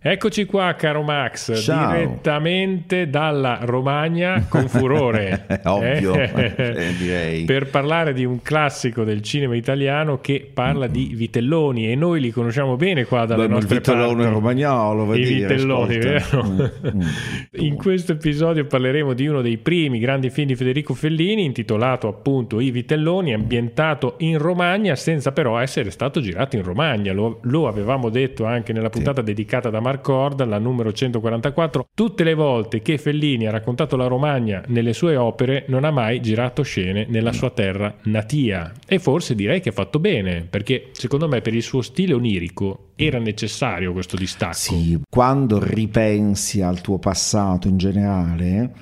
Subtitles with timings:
[0.00, 1.90] Eccoci qua, caro Max, Ciao.
[1.90, 5.44] direttamente dalla Romagna con furore.
[5.64, 7.44] Ovvio, Eh, eh, direi.
[7.44, 12.30] Per parlare di un classico del cinema italiano che parla di vitelloni e noi li
[12.30, 16.26] conosciamo bene qua dalle Beh, ma il nostre vitellone romagnolo, vuoi I dire, vitelloni, ascolta.
[16.30, 16.44] vero?
[16.46, 17.00] Mm, mm.
[17.66, 22.60] In questo episodio parleremo di uno dei primi grandi film di Federico Fellini, intitolato appunto
[22.60, 27.12] I Vitelloni, ambientato in Romagna, senza però essere stato girato in Romagna.
[27.12, 31.88] Lo, lo avevamo detto anche nella puntata dedicata da Mark Cord, la numero 144.
[31.94, 36.20] Tutte le volte che Fellini ha raccontato la Romagna nelle sue opere, non ha mai
[36.20, 38.72] girato scene nella sua terra natia.
[38.86, 42.90] E forse direi che ha fatto bene, perché secondo me per il suo stile onirico
[42.94, 44.54] era necessario questo distacco.
[44.54, 48.72] Sì, quando ripensi al tuo passato in generale,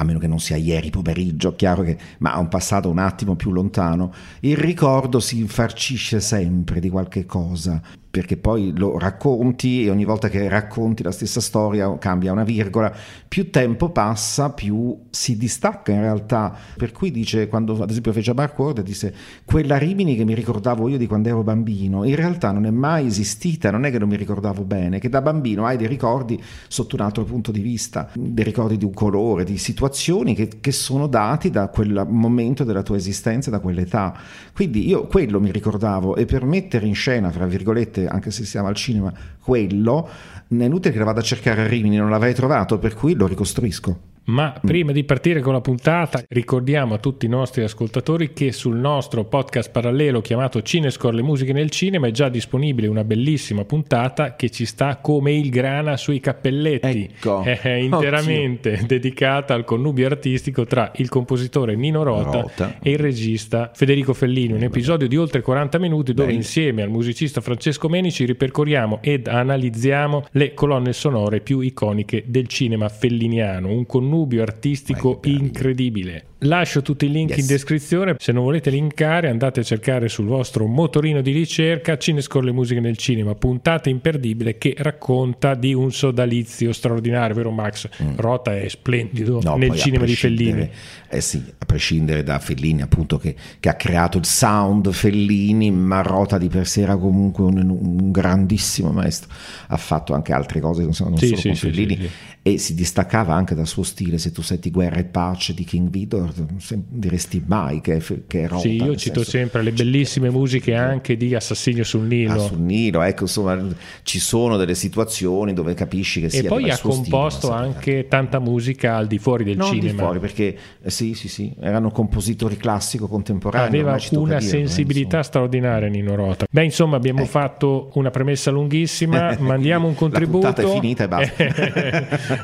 [0.00, 3.50] a meno che non sia ieri pomeriggio, chiaro che, ma un passato un attimo più
[3.50, 7.80] lontano, il ricordo si infarcisce sempre di qualche cosa,
[8.18, 12.92] perché poi lo racconti e ogni volta che racconti la stessa storia cambia una virgola,
[13.28, 16.52] più tempo passa, più si distacca in realtà.
[16.76, 20.88] Per cui dice, quando ad esempio fece Mark Ward, disse, quella Rimini che mi ricordavo
[20.88, 24.08] io di quando ero bambino, in realtà non è mai esistita, non è che non
[24.08, 28.10] mi ricordavo bene, che da bambino hai dei ricordi sotto un altro punto di vista,
[28.14, 32.82] dei ricordi di un colore, di situazioni che, che sono dati da quel momento della
[32.82, 34.12] tua esistenza, da quell'età.
[34.52, 38.68] Quindi io quello mi ricordavo e per mettere in scena, fra virgolette, anche se siamo
[38.68, 40.08] al cinema, quello,
[40.48, 43.26] è inutile che la vada a cercare a Rimini, non l'avrei trovato, per cui lo
[43.26, 44.00] ricostruisco.
[44.28, 48.76] Ma prima di partire con la puntata, ricordiamo a tutti i nostri ascoltatori che sul
[48.76, 54.36] nostro podcast parallelo chiamato Cinescore le musiche nel cinema è già disponibile una bellissima puntata
[54.36, 57.10] che ci sta come il grana sui cappelletti.
[57.10, 57.40] Ecco.
[57.48, 62.76] È interamente dedicata al connubio artistico tra il compositore Nino Rota, Rota.
[62.82, 64.52] e il regista Federico Fellini.
[64.52, 66.34] Un episodio di oltre 40 minuti dove Beh.
[66.34, 72.90] insieme al musicista Francesco Menici ripercorriamo ed analizziamo le colonne sonore più iconiche del cinema
[72.90, 73.70] felliniano.
[73.70, 75.46] Un connubio artistico che meraviglia.
[75.48, 76.22] incredibile.
[76.42, 77.38] Lascio tutti i link Yes.
[77.40, 78.14] in descrizione.
[78.18, 82.78] Se non volete linkare, andate a cercare sul vostro motorino di ricerca Cinescore le musiche
[82.78, 87.88] nel cinema, puntata imperdibile che racconta di un sodalizio straordinario, vero Max?
[88.16, 89.40] Rota è splendido Mm.
[89.42, 90.70] No, nel cinema di Fellini.
[91.10, 96.02] Eh sì, a prescindere da Fellini, appunto, che, che ha creato il sound Fellini, ma
[96.02, 99.28] Rota di per sé era comunque un, un grandissimo maestro.
[99.66, 102.08] Ha fatto anche altre cose, non, so, non Sì, solo sì, con sì, Fellini,
[102.42, 104.07] e si distaccava anche dal suo stile.
[104.16, 108.48] Se tu senti Guerra e Pace di King Vidor, se- diresti mai che, che è
[108.48, 108.62] Rota.
[108.62, 112.32] Sì, io cito senso- sempre le bellissime musiche anche di Assassinio sul Nilo.
[112.32, 113.58] Ah, sul Nilo, ecco, insomma,
[114.02, 117.66] ci sono delle situazioni dove capisci che E sia poi il ha stile, composto sempre-
[117.66, 120.02] anche tanta musica al di fuori del Non di cinema.
[120.02, 123.66] fuori, perché eh, sì, sì, sì, erano compositori classico contemporanei.
[123.68, 126.46] Aveva una dirlo, eh, sensibilità straordinaria Nino Rota.
[126.48, 127.28] Beh, insomma, abbiamo Ecco.
[127.30, 130.46] fatto una premessa lunghissima, mandiamo un La contributo.
[130.52, 131.44] puntata è finita e basta.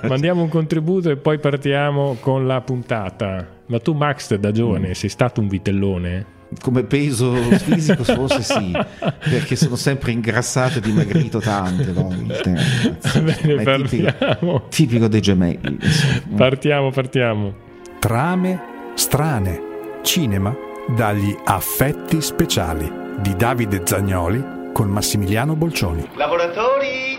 [0.09, 3.47] mandiamo un contributo e poi partiamo con la puntata.
[3.67, 4.93] Ma tu Max da giovane Mm.
[4.93, 6.33] sei stato un vitellone?
[6.61, 8.71] Come peso fisico forse sì,
[9.31, 12.55] perché sono sempre ingrassato e dimagrito tante volte.
[12.55, 13.21] ragazzi.
[13.23, 14.63] Bene, è tipico, partiamo.
[14.69, 15.79] tipico dei gemelli.
[15.81, 16.37] insomma.
[16.37, 17.55] Partiamo, partiamo.
[17.99, 18.61] Trame
[18.95, 19.73] strane.
[20.03, 20.55] Cinema
[20.95, 22.91] dagli affetti speciali
[23.21, 26.07] di Davide Zagnoli con Massimiliano Bolcioni.
[26.17, 27.19] Lavoratori,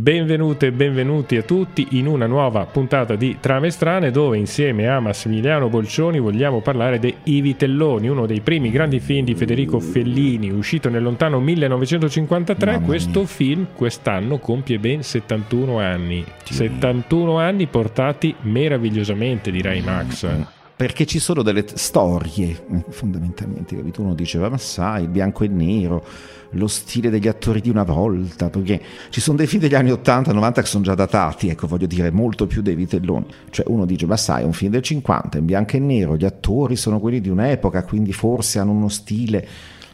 [0.00, 4.98] Benvenute e benvenuti a tutti in una nuova puntata di Trame Strane dove insieme a
[4.98, 10.48] Massimiliano Bolcioni vogliamo parlare dei I Vitelloni, uno dei primi grandi film di Federico Fellini
[10.48, 12.72] uscito nel lontano 1953.
[12.72, 16.24] Mamma Questo film quest'anno compie ben 71 anni.
[16.24, 20.26] Dio 71 anni portati meravigliosamente direi Max.
[20.80, 24.00] Perché ci sono delle storie, fondamentalmente, capito?
[24.00, 26.02] Uno diceva, ma sai, il bianco e nero,
[26.52, 28.80] lo stile degli attori di una volta, perché
[29.10, 32.46] ci sono dei film degli anni 80-90 che sono già datati, ecco, voglio dire, molto
[32.46, 33.26] più dei vitelloni.
[33.50, 36.24] Cioè uno dice, ma sai, è un film del 50, in bianco e nero, gli
[36.24, 39.48] attori sono quelli di un'epoca, quindi forse hanno uno stile...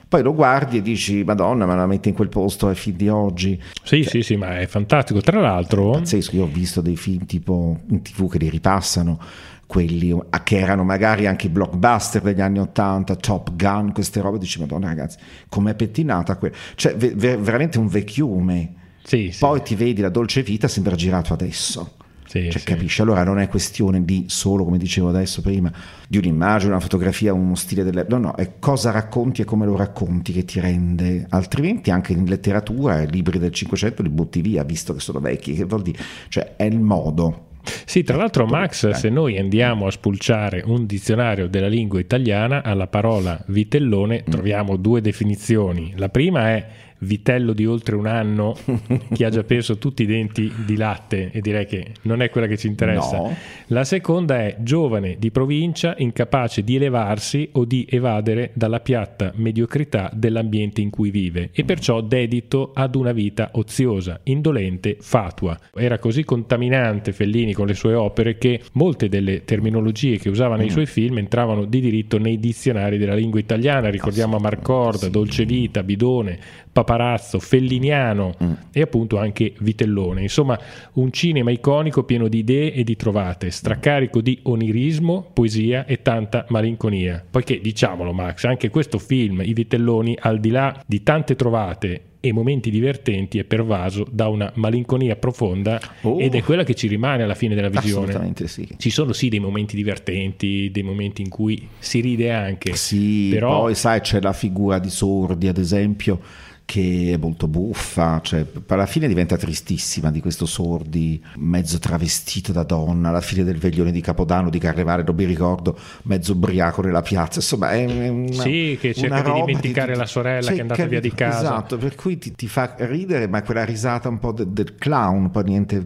[0.09, 3.08] Poi lo guardi e dici, madonna, ma la metti in quel posto ai film di
[3.08, 3.61] oggi.
[3.82, 5.20] Sì, sì, sì, ma è fantastico.
[5.20, 9.19] Tra l'altro, Pazzesco, io ho visto dei film tipo in tv che li ripassano,
[9.67, 14.61] quelli che erano magari anche i blockbuster degli anni 80, Top Gun, queste robe, dici
[14.61, 15.19] madonna ragazzi,
[15.49, 18.75] com'è pettinata quella, cioè ve- ve- veramente un vecchiume.
[19.03, 21.95] sì, sì, Poi ti vedi la dolce vita, sembra girato adesso.
[22.27, 22.65] sì, Cioè, sì.
[22.65, 23.01] capisci?
[23.03, 25.73] Allora non è questione di solo, come dicevo adesso prima,
[26.09, 28.05] di un'immagine, una fotografia, uno stile delle...
[28.09, 31.27] No, no, è cosa racconti e come lo racconti che ti rende.
[31.31, 35.55] Altrimenti anche in letteratura, i libri del Cinquecento li butti via, visto che sono vecchi.
[35.55, 35.99] Che vuol dire?
[36.29, 37.45] Cioè, è il modo.
[37.85, 42.87] Sì, tra l'altro Max, se noi andiamo a spulciare un dizionario della lingua italiana, alla
[42.87, 45.93] parola vitellone troviamo due definizioni.
[45.97, 46.67] La prima è
[46.98, 48.56] vitello di oltre un anno
[49.12, 52.46] che ha già perso tutti i denti di latte e direi che non è quella
[52.46, 53.16] che ci interessa.
[53.16, 53.37] No.
[53.69, 60.10] La seconda è giovane di provincia, incapace di elevarsi o di evadere dalla piatta mediocrità
[60.12, 65.58] dell'ambiente in cui vive e perciò dedito ad una vita oziosa, indolente, fatua.
[65.75, 70.70] Era così contaminante Fellini con le sue opere che molte delle terminologie che usava nei
[70.70, 73.90] suoi film entravano di diritto nei dizionari della lingua italiana.
[73.90, 76.38] Ricordiamo Marcorda, Dolce Vita, Bidone,
[76.87, 78.35] Paparazzo, Felliniano
[78.73, 80.23] e appunto anche Vitellone.
[80.23, 80.59] Insomma,
[80.94, 86.47] un cinema iconico pieno di idee e di trovate, straccarico di onirismo, poesia e tanta
[86.49, 87.25] malinconia.
[87.29, 92.33] Poiché, diciamolo Max, anche questo film, I Vitelloni, al di là di tante trovate e
[92.33, 96.19] momenti divertenti, è pervaso da una malinconia profonda Oh.
[96.19, 98.06] ed è quella che ci rimane alla fine della visione.
[98.06, 98.67] Assolutamente sì.
[98.77, 102.75] Ci sono sì dei momenti divertenti, dei momenti in cui si ride anche.
[102.75, 106.21] Sì, però poi sai c'è la figura di Sordi ad esempio
[106.67, 112.65] che è molto buffa, cioè alla fine diventa tristissima di questo Sordi mezzo travestito da
[112.65, 117.03] donna, alla fine del veglione di Capodanno di Carnevale, non mi ricordo, mezzo ubriaco nella
[117.03, 121.01] piazza, insomma è una, Sì, che cerca di dimenticare la sorella che è andata via
[121.01, 121.39] di casa.
[121.39, 125.31] Esatto, per cui ti, ti fa ridere, ma quella risata un po' de- del clown,
[125.31, 125.85] poi niente,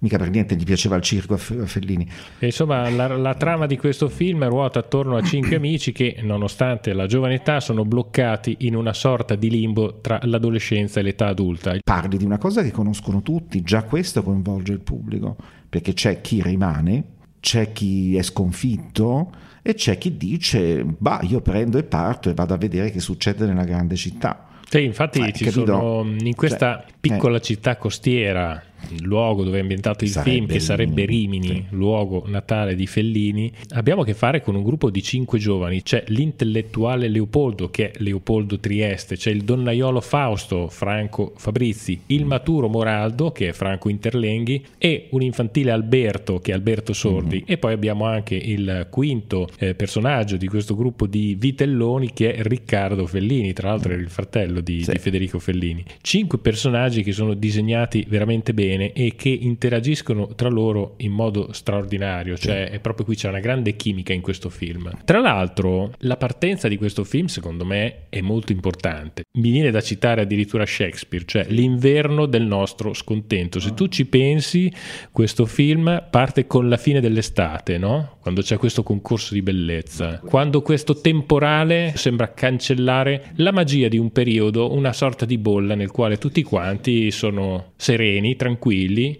[0.00, 2.08] mica per niente gli piaceva il circo a Fe- a Fellini.
[2.38, 6.92] E insomma, la, la trama di questo film ruota attorno a cinque amici che, nonostante
[6.92, 11.76] la giovane età, sono bloccati in una sorta di limbo tra l'adolescenza e l'età adulta.
[11.82, 15.36] parli di una cosa che conoscono tutti, già questo coinvolge il pubblico,
[15.68, 17.04] perché c'è chi rimane,
[17.40, 19.30] c'è chi è sconfitto
[19.62, 23.46] e c'è chi dice, bah, io prendo e parto e vado a vedere che succede
[23.46, 24.46] nella grande città.
[24.68, 28.60] Sì, infatti Eh, ci sono in questa Cioè, piccola città costiera,
[28.90, 32.86] il luogo dove è ambientato il Sarebbe film, che sarebbe Rimini, Rimini, luogo natale di
[32.86, 35.82] Fellini, abbiamo a che fare con un gruppo di cinque giovani.
[35.82, 42.68] C'è l'intellettuale Leopoldo, che è Leopoldo Trieste, c'è il donnaiolo Fausto, Franco Fabrizi, il maturo
[42.68, 47.38] Moraldo, che è Franco Interlenghi, e un infantile Alberto, che è Alberto Sordi.
[47.38, 47.44] Mhm.
[47.46, 52.42] E poi abbiamo anche il quinto eh, personaggio di questo gruppo di vitelloni, che è
[52.42, 54.92] Riccardo Fellini, tra l'altro era il fratello di, Sì.
[54.92, 55.84] di Federico Fellini.
[56.00, 62.36] Cinque personaggi che sono disegnati veramente bene e che interagiscono tra loro in modo straordinario,
[62.36, 64.90] cioè è proprio qui c'è una grande chimica in questo film.
[65.04, 69.22] Tra l'altro, la partenza di questo film, secondo me, è molto importante.
[69.38, 73.60] Mi viene da citare addirittura Shakespeare, cioè l'inverno del nostro scontento.
[73.60, 74.72] Se tu ci pensi,
[75.12, 78.16] questo film parte con la fine dell'estate, no?
[78.20, 84.10] Quando c'è questo concorso di bellezza, quando questo temporale sembra cancellare la magia di un
[84.10, 88.55] periodo, una sorta di bolla nel quale tutti quanti sono sereni, tranquilli,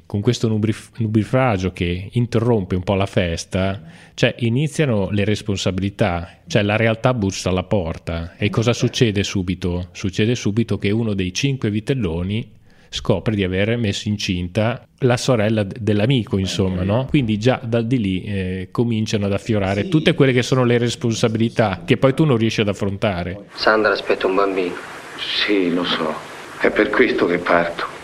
[0.06, 3.82] con questo nubrif- nubrifragio che interrompe un po' la festa,
[4.14, 9.88] cioè iniziano le responsabilità, cioè la realtà bussa alla porta e cosa succede subito?
[9.92, 12.54] Succede subito che uno dei cinque vitelloni
[12.88, 17.06] scopre di aver messo incinta la sorella d- dell'amico, insomma, no?
[17.06, 21.82] Quindi già da di lì eh, cominciano ad affiorare tutte quelle che sono le responsabilità
[21.84, 23.46] che poi tu non riesci ad affrontare.
[23.54, 24.74] Sandra aspetta un bambino.
[25.18, 26.14] Sì, lo so.
[26.60, 27.95] È per questo che parto.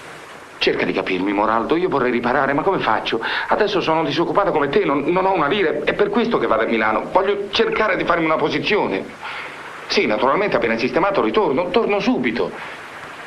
[0.63, 1.75] Cerca di capirmi, Moraldo.
[1.75, 3.21] Io vorrei riparare, ma come faccio?
[3.49, 5.83] Adesso sono disoccupato come te, non, non ho una lira.
[5.83, 7.09] È per questo che vado a Milano.
[7.11, 9.05] Voglio cercare di farmi una posizione.
[9.89, 11.71] Sì, naturalmente, appena sistemato ritorno.
[11.71, 12.53] Torno subito.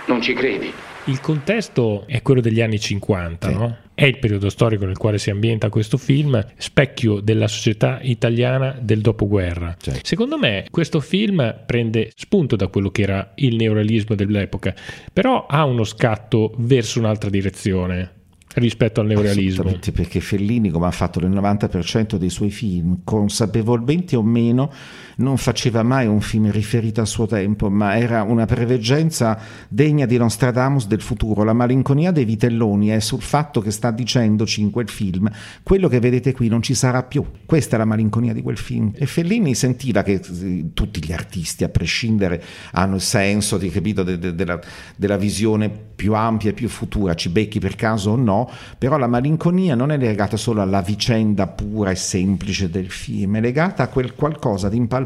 [0.06, 0.74] Non ci credi?
[1.08, 3.54] Il contesto è quello degli anni 50, Sì.
[3.54, 3.78] no?
[3.94, 9.02] È il periodo storico nel quale si ambienta questo film, specchio della società italiana del
[9.02, 9.76] dopoguerra.
[9.80, 9.92] Sì.
[10.02, 14.74] Secondo me questo film prende spunto da quello che era il neorealismo dell'epoca,
[15.14, 18.12] però ha uno scatto verso un'altra direzione
[18.56, 19.78] rispetto al neorealismo.
[19.94, 24.72] Perché Fellini, come ha fatto nel 90% dei suoi film, consapevolmente o meno,
[25.18, 30.18] non faceva mai un film riferito al suo tempo, ma era una preveggenza degna di
[30.18, 31.44] Nostradamus del futuro.
[31.44, 35.30] La malinconia dei vitelloni è sul fatto che sta dicendoci in quel film
[35.64, 37.24] quello che vedete qui non ci sarà più.
[37.46, 38.92] Questa è la malinconia di quel film.
[38.96, 44.04] E Fellini sentiva che eh, tutti gli artisti, a prescindere, hanno il senso di, capito,
[44.04, 44.60] de- de- della,
[44.96, 49.08] della visione più ampia e più futura, ci becchi per caso o no, però la
[49.08, 53.88] malinconia non è legata solo alla vicenda pura e semplice del film, è legata a
[53.88, 55.05] quel qualcosa di impalpabile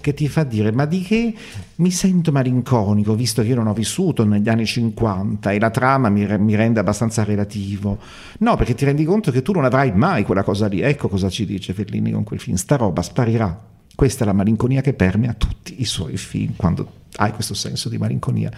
[0.00, 1.34] che ti fa dire ma di che
[1.76, 6.08] mi sento malinconico visto che io non ho vissuto negli anni 50 e la trama
[6.08, 7.98] mi, mi rende abbastanza relativo.
[8.38, 10.80] No, perché ti rendi conto che tu non avrai mai quella cosa lì.
[10.80, 13.66] Ecco cosa ci dice Fellini con quel film, sta roba sparirà.
[13.94, 17.98] Questa è la malinconia che permea tutti i suoi film quando hai questo senso di
[17.98, 18.50] malinconia.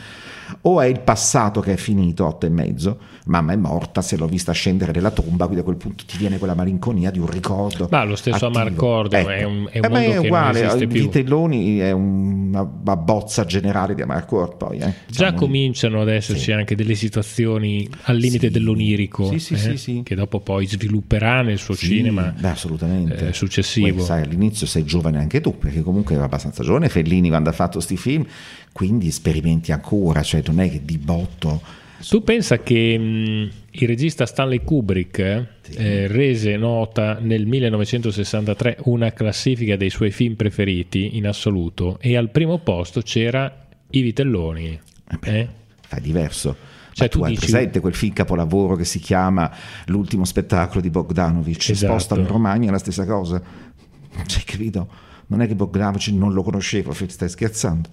[0.62, 4.26] O è il passato che è finito, otto e mezzo, mamma è morta, se l'ho
[4.26, 7.86] vista scendere nella tomba, quindi a quel punto ti viene quella malinconia di un ricordo.
[7.90, 8.60] Ma lo stesso attivo.
[8.60, 9.28] Amarcordo Ecco.
[9.28, 10.86] è un, è un Eh, mondo è uguale, non esiste.
[10.86, 14.78] Vitelloni è una bozza generale di Amarcord poi.
[14.78, 14.80] Eh.
[14.80, 16.52] Già Diciamo, cominciano ad esserci Sì.
[16.52, 18.52] anche delle situazioni al limite Sì.
[18.52, 23.28] dell'onirico, Sì, eh, che dopo poi svilupperà nel suo cinema beh, assolutamente.
[23.28, 23.94] eh, successivo.
[23.96, 27.52] Poi, sai, all'inizio sei giovane anche tu, perché comunque era abbastanza giovane Fellini quando ha
[27.52, 28.24] fatto questi film,
[28.72, 31.60] quindi sperimenti ancora, cioè non è che di botto.
[32.08, 35.76] Tu pensa che mh, il regista Stanley Kubrick eh, Sì.
[35.76, 42.30] eh, rese nota nel 1963 una classifica dei suoi film preferiti in assoluto e al
[42.30, 44.80] primo posto c'era I Vitelloni.
[45.10, 45.48] Eh beh, eh?
[45.86, 46.56] Fai diverso.
[46.92, 49.50] Cioè, Ma tu tu hai dici- presente quel film capolavoro che si chiama
[49.86, 51.68] L'ultimo spettacolo di Bogdanovich?
[51.70, 51.92] Esatto.
[51.92, 53.40] Spostano in Romagna è la stessa cosa.
[54.26, 54.88] Cioè, capito?
[55.28, 57.88] Non è che Bogdanovich non lo conoscevo, stai scherzando.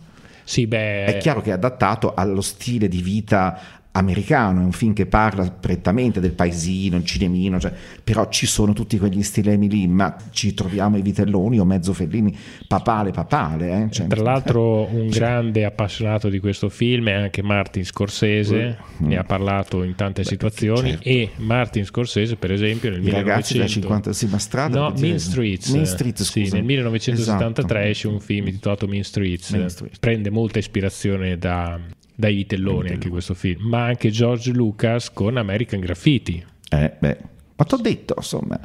[0.48, 3.60] Sì, beh, È chiaro che è adattato allo stile di vita
[3.98, 7.74] americano, è un film che parla prettamente del paesino, il cinemino, cioè,
[8.04, 12.36] però ci sono tutti quegli stilemi lì, ma ci troviamo i vitelloni o mezzo Fellini,
[12.68, 13.84] papale papale.
[13.84, 13.92] Eh?
[13.92, 19.08] Cioè, Tra l'altro un cioè, grande appassionato di questo film è anche Martin Scorsese, Mm.
[19.08, 21.08] ne ha parlato in tante Beh, situazioni certo.
[21.08, 24.94] e Martin Scorsese per esempio nel I ragazzi da 1900 50 sì, ma strada No,
[24.98, 25.70] Mean Streets.
[25.72, 27.92] Mean Streets, sì, nel 1973 Esatto.
[27.92, 29.52] esce un film intitolato Mean Streets.
[29.52, 30.00] Mean Streets.
[30.00, 31.80] Prende molta ispirazione da,
[32.18, 36.44] dai vitelloni anche questo film, ma anche George Lucas con American Graffiti.
[36.70, 37.18] Eh, beh,
[37.56, 38.60] ma ti ho detto, insomma,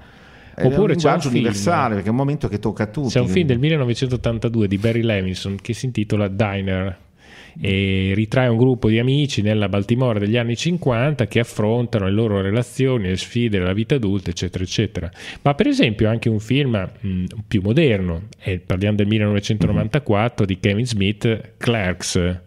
[0.55, 3.11] è Oppure un c'è un film- universale perché è un momento che tocca a tutti.
[3.11, 6.99] C'è un film del 1982 di Barry Levinson che si intitola Diner
[7.61, 12.41] e ritrae un gruppo di amici nella Baltimora degli anni 50 che affrontano le loro
[12.41, 15.11] relazioni, le sfide della vita adulta, eccetera, eccetera.
[15.43, 20.87] Ma per esempio anche un film mh, più moderno, e parliamo del 1994 di Kevin
[20.87, 22.41] Smith, Clerks.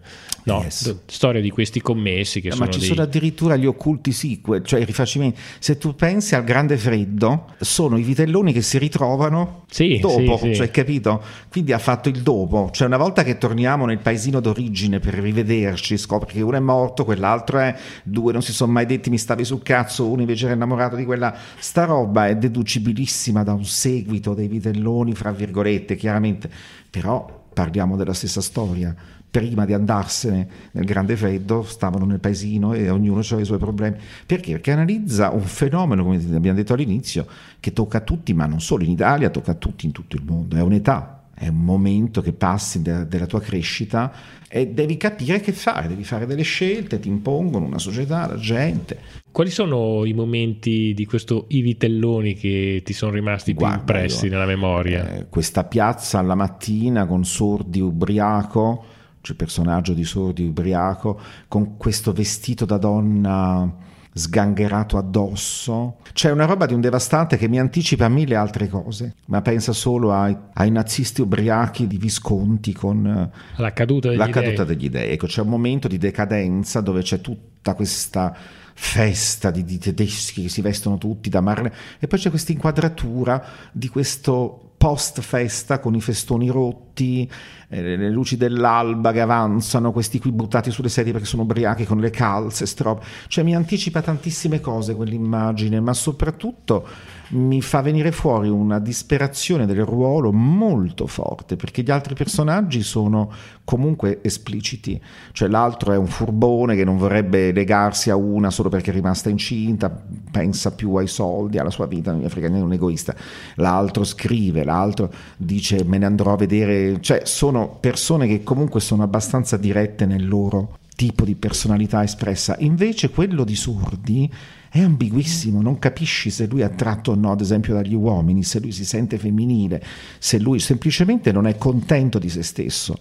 [0.46, 1.00] No, Yes.
[1.08, 2.88] storia di questi commessi che Eh, sono ma ci dei...
[2.88, 5.40] sono addirittura gli occulti sequel, cioè i rifacimenti.
[5.60, 10.50] Se tu pensi al Grande Freddo, sono i vitelloni che si ritrovano Sì, dopo, sì,
[10.50, 10.56] sì.
[10.56, 11.22] cioè capito?
[11.50, 12.70] Quindi ha fatto il dopo.
[12.72, 17.06] Cioè una volta che torniamo nel paesino d'origine per rivederci, scopri che uno è morto,
[17.06, 20.54] quell'altro è, due non si sono mai detti mi stavi sul cazzo, uno invece era
[20.54, 21.36] innamorato di quella.
[21.58, 26.50] Sta roba è deducibilissima da un seguito dei vitelloni, fra virgolette, chiaramente.
[26.90, 28.94] Però parliamo della stessa storia.
[29.38, 33.98] Prima di andarsene nel grande freddo stavano nel paesino e ognuno aveva i suoi problemi.
[34.26, 34.54] Perché?
[34.54, 37.28] Perché analizza un fenomeno, come abbiamo detto all'inizio,
[37.60, 40.24] che tocca a tutti, ma non solo in Italia, tocca a tutti in tutto il
[40.26, 40.56] mondo.
[40.56, 44.10] È un'età, è un momento che passi de- della tua crescita
[44.48, 48.98] e devi capire che fare, devi fare delle scelte, ti impongono una società, la gente.
[49.30, 54.26] Quali sono i momenti di questo I Vitelloni che ti sono rimasti Guarda, più impressi
[54.28, 55.10] io- nella memoria?
[55.10, 58.86] Eh, questa piazza alla mattina con Sordi ubriaco,
[59.26, 63.74] cioè personaggio di Sordi ubriaco, con questo vestito da donna
[64.14, 65.98] sgangherato addosso.
[66.14, 70.14] C'è una roba di un devastante che mi anticipa mille altre cose, ma pensa solo
[70.14, 74.34] ai, ai nazisti ubriachi di Visconti con eh, La caduta degli la dei.
[74.34, 75.12] caduta degli dei.
[75.12, 78.34] Ecco, c'è un momento di decadenza dove c'è tutta questa
[78.78, 83.44] festa di, di tedeschi che si vestono tutti da marne e poi c'è questa inquadratura
[83.72, 87.28] di questo post festa con i festoni rotti,
[87.70, 91.98] eh, le luci dell'alba che avanzano, questi qui buttati sulle sedie perché sono ubriachi con
[91.98, 93.02] le calze, strobe.
[93.28, 96.88] Cioè mi anticipa tantissime cose quell'immagine, ma soprattutto
[97.30, 103.32] mi fa venire fuori una disperazione del ruolo molto forte perché gli altri personaggi sono
[103.64, 105.02] comunque espliciti,
[105.32, 109.30] cioè l'altro è un furbone che non vorrebbe legarsi a una solo perché è rimasta
[109.30, 109.90] incinta,
[110.32, 113.16] pensa più ai soldi, alla sua vita, non mi frega niente, è un egoista,
[113.56, 119.04] l'altro scrive, l'altro dice me ne andrò a vedere, cioè sono persone che comunque sono
[119.04, 124.32] abbastanza dirette nel loro tipo di personalità espressa, invece quello di Sordi
[124.76, 128.60] è ambiguissimo, non capisci se lui è attratto o no, ad esempio, dagli uomini, se
[128.60, 129.82] lui si sente femminile,
[130.20, 132.98] se lui semplicemente non è contento di se stesso.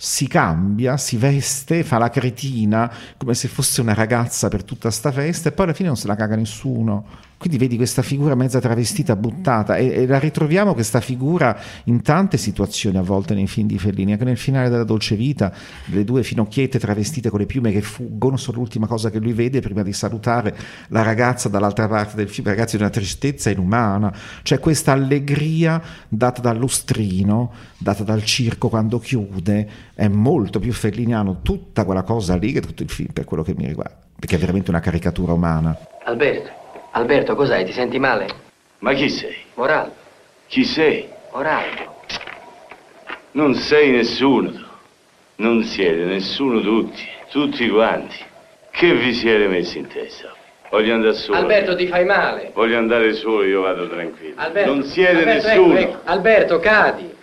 [0.00, 5.10] Si cambia, si veste, fa la cretina come se fosse una ragazza per tutta sta
[5.10, 7.26] festa e poi alla fine non se la caga nessuno.
[7.38, 12.36] Quindi vedi questa figura mezza travestita, buttata e, e la ritroviamo questa figura in tante
[12.36, 15.52] situazioni a volte nei film di Fellini, anche nel finale della Dolce Vita,
[15.86, 19.60] le due finocchiette travestite con le piume che fuggono sono l'ultima cosa che lui vede
[19.60, 20.56] prima di salutare
[20.88, 24.12] la ragazza dall'altra parte del film, ragazzi di una tristezza inumana,
[24.42, 31.40] c'è questa allegria data dal lustrino, data dal circo quando chiude, è molto più felliniano
[31.42, 34.38] tutta quella cosa lì che tutto il film per quello che mi riguarda, perché è
[34.38, 35.76] veramente una caricatura umana.
[36.04, 36.50] Alberto,
[36.92, 37.64] Alberto, cos'hai?
[37.64, 38.28] Ti senti male?
[38.78, 39.34] Ma chi sei?
[39.54, 39.92] Moraldo,
[40.46, 41.08] Chi sei?
[41.32, 41.96] Moraldo.
[43.32, 44.64] Non sei nessuno tu.
[45.38, 47.02] Non siete nessuno tutti,
[47.32, 48.18] tutti quanti.
[48.70, 50.32] Che vi siete messi in testa?
[50.70, 51.38] Voglio andare solo.
[51.38, 52.52] Alberto, ti fai male.
[52.54, 54.34] Voglio andare solo, io vado tranquillo.
[54.36, 55.76] Alberto, non siete Alberto, nessuno.
[55.76, 56.00] ecco, ecco.
[56.04, 57.16] Alberto, cadi.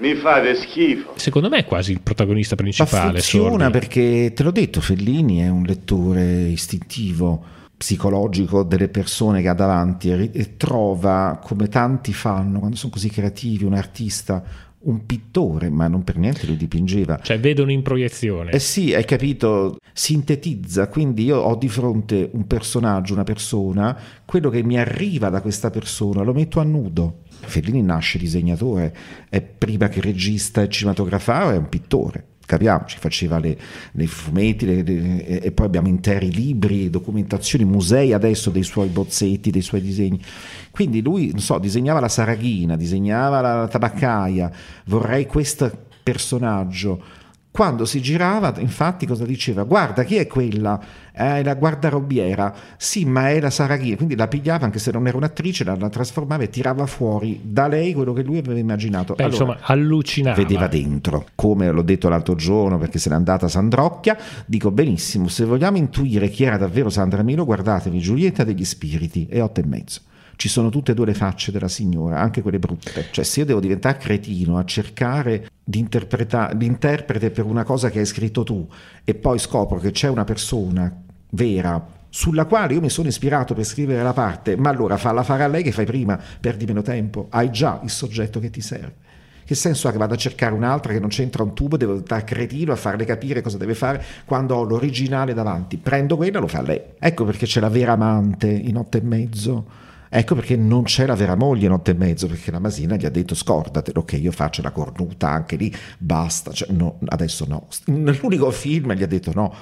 [0.00, 1.12] Mi fate schifo.
[1.16, 3.10] Secondo me è quasi il protagonista Ma principale.
[3.20, 3.70] funziona Sordi.
[3.70, 7.44] perché, te l'ho detto, Fellini è un lettore istintivo,
[7.76, 13.10] psicologico delle persone che ha davanti e, e trova, come tanti fanno quando sono così
[13.10, 14.42] creativi, un artista,
[14.82, 17.18] un pittore, ma non per niente lui dipingeva.
[17.22, 18.52] Cioè, vedono in proiezione.
[18.52, 24.48] Eh sì, hai capito, sintetizza, quindi io ho di fronte un personaggio, una persona, quello
[24.48, 27.18] che mi arriva da questa persona lo metto a nudo.
[27.42, 28.94] Fellini nasce disegnatore,
[29.28, 32.24] è prima che regista e cinematografaro, è un pittore.
[32.50, 33.56] Capiamoci, faceva le,
[33.92, 39.52] le fumetti le- le- e poi abbiamo interi libri, documentazioni, musei adesso dei suoi bozzetti,
[39.52, 40.20] dei suoi disegni.
[40.72, 44.50] Quindi lui, non so, disegnava la Saraghina, disegnava la, la tabaccaia,
[44.86, 45.70] vorrei questo
[46.02, 47.18] personaggio.
[47.52, 49.64] Quando si girava, infatti, cosa diceva?
[49.64, 50.80] Guarda, chi è quella?
[51.10, 52.54] È la guardarobiera.
[52.76, 53.96] Sì, ma è la Saraghina.
[53.96, 57.66] Quindi la pigliava, anche se non era un'attrice, la, la trasformava e tirava fuori da
[57.66, 59.14] lei quello che lui aveva immaginato.
[59.14, 60.36] Beh, Allora, insomma, allucinava.
[60.36, 64.16] vedeva dentro, come l'ho detto l'altro giorno perché se n'è andata Sandrocchia,
[64.46, 69.40] dico benissimo, se vogliamo intuire chi era davvero Sandra Milo, guardatevi Giulietta degli Spiriti e
[69.40, 70.00] otto e mezzo.
[70.40, 73.08] Ci sono tutte e due le facce della signora, anche quelle brutte.
[73.10, 77.98] Cioè, se io devo diventare cretino a cercare di interpretare l'interprete per una cosa che
[77.98, 78.66] hai scritto tu
[79.04, 80.90] e poi scopro che c'è una persona
[81.32, 85.44] vera sulla quale io mi sono ispirato per scrivere la parte, ma allora falla fare
[85.44, 88.94] a lei che fai prima, perdi meno tempo, hai già il soggetto che ti serve.
[89.44, 92.24] Che senso ha che vado a cercare un'altra che non c'entra un tubo, devo stare
[92.24, 95.76] cretino a farle capire cosa deve fare quando ho l'originale davanti?
[95.76, 96.80] Prendo quella e lo fa lei.
[96.98, 99.88] Ecco perché c'è la vera amante in otto e mezzo.
[100.12, 103.06] Ecco perché non c'è la vera moglie in otto e mezzo, perché la Masina gli
[103.06, 107.68] ha detto scordatelo che io faccio la cornuta anche lì, basta, cioè, no, adesso no.
[107.86, 109.54] Nell'unico film gli ha detto no,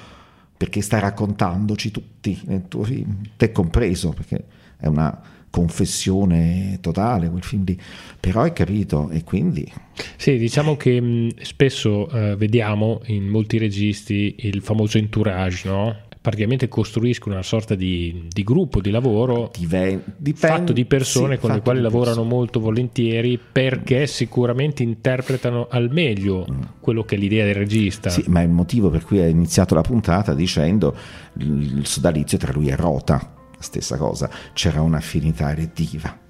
[0.56, 4.44] perché stai raccontandoci tutti nel tuo film, te compreso, perché
[4.78, 7.78] è una confessione totale quel film lì.
[8.18, 9.70] Però hai capito e quindi
[10.16, 15.96] Sì, diciamo che mh, spesso eh, vediamo in molti registi il famoso entourage, no?
[16.20, 21.40] Praticamente costruiscono una sorta di, di gruppo di lavoro diven- dipende fatto di persone sì,
[21.40, 26.46] con le quali lavorano molto volentieri perché sicuramente interpretano al meglio
[26.80, 28.10] quello che è l'idea del regista.
[28.10, 28.12] Mm.
[28.12, 30.94] Sì, ma il motivo per cui ha iniziato la puntata dicendo
[31.38, 36.27] il sodalizio tra lui e Rota, stessa cosa, c'era un'affinità elettiva.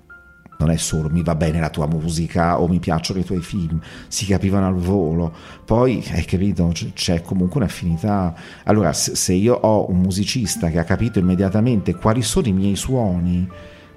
[0.59, 3.81] Non è solo mi va bene la tua musica o mi piacciono i tuoi film,
[4.09, 5.33] si capivano al volo.
[5.64, 8.35] Poi, hai capito, c'è comunque un'affinità.
[8.64, 13.49] Allora, se io ho un musicista che ha capito immediatamente quali sono i miei suoni,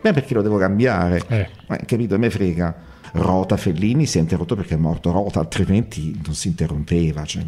[0.01, 1.21] beh, perché lo devo cambiare?
[1.27, 1.49] Eh.
[1.67, 2.15] Eh, capito?
[2.15, 2.75] A me frega.
[3.13, 7.25] Rota Fellini si è interrotto perché è morto Rota, altrimenti non si interrompeva.
[7.25, 7.43] Cioè,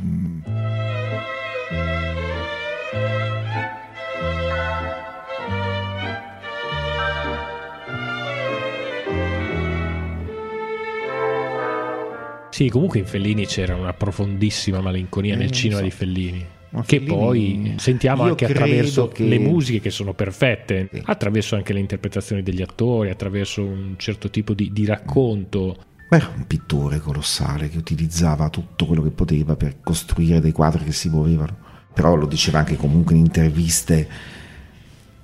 [12.53, 15.85] Sì, comunque in Fellini c'era una profondissima malinconia Eh, nel cinema so.
[15.85, 16.45] di Fellini.
[16.69, 21.01] Ma Che Fellini- poi sentiamo anche attraverso che- le musiche che sono perfette, Sì.
[21.03, 25.77] attraverso anche le interpretazioni degli attori, attraverso un certo tipo di, di racconto.
[26.09, 30.91] Era un pittore colossale che utilizzava tutto quello che poteva per costruire dei quadri che
[30.91, 31.57] si muovevano.
[31.91, 34.07] Però lo diceva anche comunque in interviste.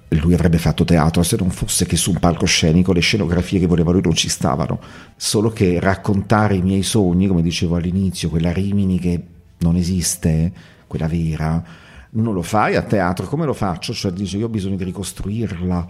[0.09, 3.91] Lui avrebbe fatto teatro se non fosse che su un palcoscenico le scenografie che voleva
[3.91, 4.79] lui non ci stavano.
[5.15, 9.23] Solo che raccontare i miei sogni, come dicevo all'inizio, quella Rimini che
[9.59, 10.51] non esiste,
[10.87, 11.63] quella vera,
[12.11, 13.27] non lo fai a teatro.
[13.27, 13.93] Come lo faccio?
[13.93, 15.87] Cioè dice io ho bisogno di ricostruirla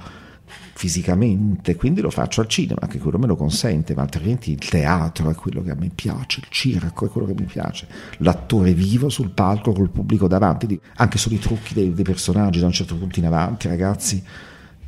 [0.73, 5.29] fisicamente, quindi lo faccio al cinema, che quello me lo consente, ma altrimenti il teatro
[5.29, 9.09] è quello che a me piace, il circo è quello che mi piace, l'attore vivo
[9.09, 12.95] sul palco col pubblico davanti, anche solo i trucchi dei, dei personaggi da un certo
[12.97, 14.23] punto in avanti, ragazzi,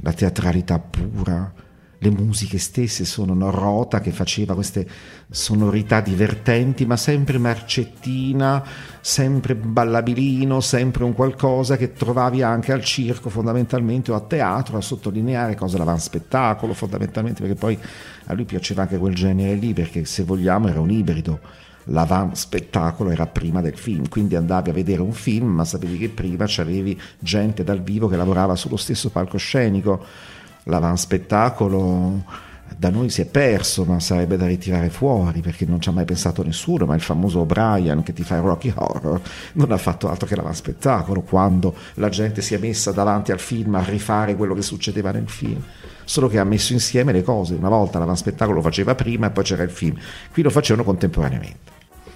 [0.02, 1.54] la teatralità pura.
[2.04, 4.88] Le musiche stesse sono una rota che faceva queste
[5.30, 8.66] sonorità divertenti, ma sempre marcettina,
[9.02, 14.82] sempre ballabilino, sempre un qualcosa che trovavi anche al circo fondamentalmente o a teatro a
[14.82, 17.78] sottolineare cosa l'avanspettacolo fondamentalmente, perché poi
[18.26, 21.40] a lui piaceva anche quel genere lì, perché se vogliamo era un ibrido.
[21.86, 26.46] L'avanspettacolo era prima del film, quindi andavi a vedere un film, ma sapevi che prima
[26.48, 33.84] c'avevi gente dal vivo che lavorava sullo stesso palcoscenico l'avanspettacolo da noi si è perso,
[33.84, 36.86] ma sarebbe da ritirare fuori perché non ci ha mai pensato nessuno.
[36.86, 39.22] Ma il famoso O'Brien che ti fa il Rocky Horror
[39.54, 43.76] non ha fatto altro che l'avanspettacolo quando la gente si è messa davanti al film
[43.76, 45.62] a rifare quello che succedeva nel film.
[46.06, 47.54] Solo che ha messo insieme le cose.
[47.54, 49.98] Una volta l'avanspettacolo lo faceva prima e poi c'era il film.
[50.32, 51.72] Qui lo facevano contemporaneamente.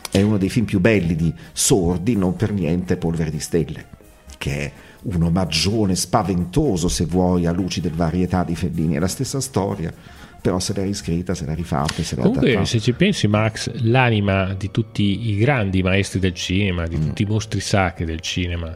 [0.10, 3.86] è uno dei film più belli di Sordi, non per niente Polvere di Stelle,
[4.38, 4.72] che è
[5.06, 8.96] un omaggione spaventoso, se vuoi, a luci del varietà di Fellini.
[8.96, 9.94] È la stessa storia,
[10.41, 12.65] però se l'è riscritta, se l'ha rifatta, se l'ha Comunque, adattata.
[12.68, 17.26] se ci pensi, Max, l'anima di tutti i grandi maestri del cinema, di tutti i
[17.26, 18.76] mostri sacri del cinema,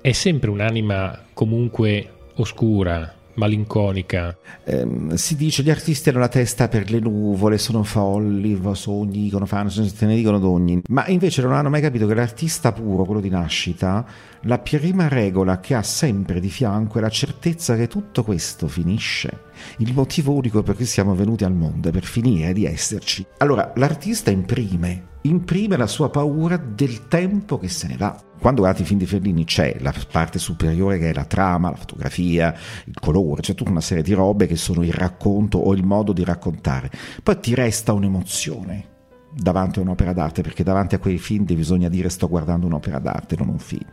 [0.00, 4.36] è sempre un'anima comunque oscura, malinconica.
[4.64, 9.46] Ehm, si dice gli artisti hanno la testa per le nuvole, sono folli, sogni, dicono,
[9.46, 10.82] fanno, se ne dicono d'ogni.
[10.88, 14.04] Ma invece non hanno mai capito che l'artista puro, quello di nascita,
[14.42, 19.46] la prima regola che ha sempre di fianco è la certezza che tutto questo finisce.
[19.78, 23.24] Il motivo unico per cui siamo venuti al mondo è per finire di esserci.
[23.38, 28.27] Allora, l'artista imprime, imprime la sua paura del tempo che se ne va.
[28.40, 31.76] Quando guardi i film di Fellini c'è la parte superiore che è la trama, la
[31.76, 35.84] fotografia, il colore, c'è tutta una serie di robe che sono il racconto o il
[35.84, 36.90] modo di raccontare.
[37.22, 38.96] Poi ti resta un'emozione
[39.32, 43.36] davanti a un'opera d'arte, perché davanti a quei film bisogna dire sto guardando un'opera d'arte,
[43.36, 43.86] non un film.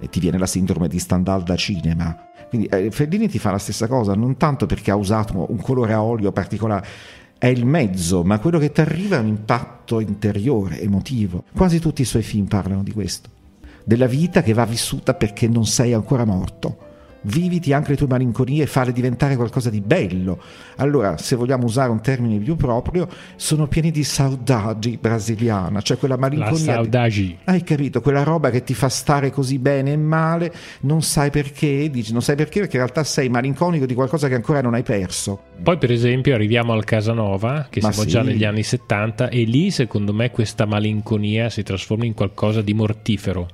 [0.00, 2.16] E ti viene la sindrome di Stendhal da cinema.
[2.48, 5.92] Quindi eh, Fellini ti fa la stessa cosa, non tanto perché ha usato un colore
[5.92, 6.86] a olio particolare,
[7.38, 11.44] è il mezzo, ma quello che ti arriva è un impatto interiore, emotivo.
[11.54, 13.30] Quasi tutti i suoi film parlano di questo,
[13.88, 16.84] della vita che va vissuta perché non sei ancora morto.
[17.22, 20.38] Viviti anche le tue malinconie e farle diventare qualcosa di bello.
[20.76, 26.14] Allora, se vogliamo usare un termine più proprio, sono pieni di saudade brasiliana, cioè quella
[26.14, 26.54] La malinconia.
[26.58, 27.36] di- saudade.
[27.44, 28.00] hai capito?
[28.02, 32.22] Quella roba che ti fa stare così bene e male, non sai perché, dici non
[32.22, 35.40] sai perché perché in realtà sei malinconico di qualcosa che ancora non hai perso.
[35.62, 38.14] Poi, per esempio, arriviamo al Casanova, che Ma siamo sì.
[38.14, 42.74] già negli anni 70, e lì, secondo me, questa malinconia si trasforma in qualcosa di
[42.74, 43.48] mortifero.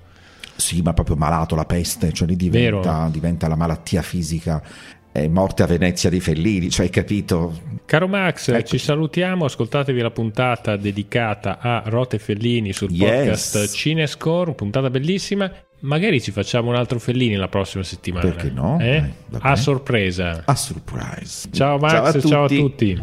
[0.56, 4.62] Sì, ma proprio malato la peste, cioè lì diventa, diventa la malattia fisica.
[5.10, 7.60] È morte a Venezia di Fellini, cioè hai capito?
[7.84, 8.78] Caro Max, Eccoci.
[8.78, 13.50] ci salutiamo, ascoltatevi la puntata dedicata a Rote Fellini sul Yes.
[13.50, 15.50] podcast Cinescore, puntata bellissima.
[15.80, 18.28] Magari ci facciamo un altro Fellini la prossima settimana.
[18.28, 18.78] Perché no?
[18.80, 19.04] Eh?
[19.38, 20.42] A sorpresa.
[20.46, 21.48] A surprise.
[21.52, 23.00] Ciao Max, ciao a tutti.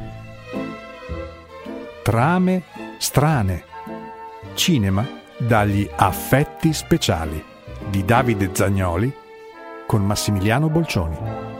[2.03, 2.63] Trame
[2.97, 3.63] strane.
[4.55, 7.43] Cinema dagli affetti speciali
[7.89, 9.12] di Davide Zagnoli
[9.88, 11.50] con Massimiliano Bolcioni.